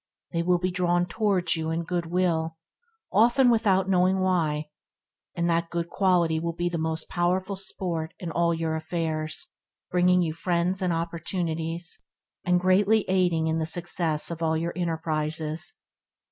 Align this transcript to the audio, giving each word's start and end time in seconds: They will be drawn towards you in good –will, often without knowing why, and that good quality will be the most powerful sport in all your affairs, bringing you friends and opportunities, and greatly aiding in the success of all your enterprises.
They 0.33 0.41
will 0.41 0.57
be 0.57 0.71
drawn 0.71 1.05
towards 1.05 1.55
you 1.55 1.69
in 1.69 1.83
good 1.83 2.07
–will, 2.07 2.57
often 3.11 3.51
without 3.51 3.87
knowing 3.87 4.19
why, 4.19 4.71
and 5.35 5.47
that 5.47 5.69
good 5.69 5.91
quality 5.91 6.39
will 6.39 6.53
be 6.55 6.69
the 6.69 6.79
most 6.79 7.07
powerful 7.07 7.55
sport 7.55 8.15
in 8.17 8.31
all 8.31 8.51
your 8.51 8.75
affairs, 8.75 9.49
bringing 9.91 10.23
you 10.23 10.33
friends 10.33 10.81
and 10.81 10.91
opportunities, 10.91 12.01
and 12.43 12.59
greatly 12.59 13.07
aiding 13.07 13.45
in 13.45 13.59
the 13.59 13.67
success 13.67 14.31
of 14.31 14.41
all 14.41 14.57
your 14.57 14.73
enterprises. 14.75 15.71